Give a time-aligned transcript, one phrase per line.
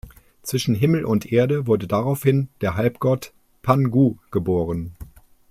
[0.41, 4.95] Zwischen Himmel und Erde wurde daraufhin der Halbgott Pan Gu geboren.